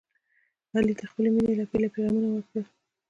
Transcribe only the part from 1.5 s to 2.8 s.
لپې لپې غمونه ورکړل.